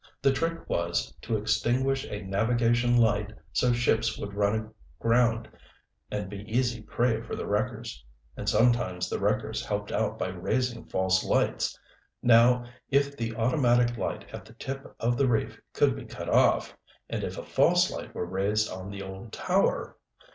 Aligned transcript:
The 0.23 0.33
trick 0.33 0.67
was 0.67 1.13
to 1.21 1.37
extinguish 1.37 2.05
a 2.05 2.23
navigation 2.23 2.97
light 2.97 3.33
so 3.53 3.71
ships 3.71 4.17
would 4.17 4.33
run 4.33 4.73
aground 4.99 5.47
and 6.09 6.27
be 6.27 6.39
easy 6.51 6.81
prey 6.81 7.21
for 7.21 7.35
the 7.35 7.45
wreckers. 7.45 8.03
And 8.35 8.49
sometimes 8.49 9.07
the 9.11 9.19
wreckers 9.19 9.63
helped 9.63 9.91
out 9.91 10.17
by 10.17 10.29
raising 10.29 10.85
false 10.85 11.23
lights. 11.23 11.77
Now 12.23 12.65
if 12.89 13.15
the 13.15 13.35
automatic 13.35 13.95
light 13.95 14.25
at 14.33 14.43
the 14.43 14.53
tip 14.53 14.87
of 14.99 15.17
the 15.19 15.27
reef 15.29 15.61
could 15.71 15.95
be 15.95 16.05
cut 16.05 16.29
off, 16.29 16.75
and 17.07 17.23
if 17.23 17.37
a 17.37 17.43
false 17.45 17.91
light 17.91 18.15
were 18.15 18.25
raised 18.25 18.71
on 18.71 18.89
the 18.89 19.03
old 19.03 19.31
tower 19.31 19.99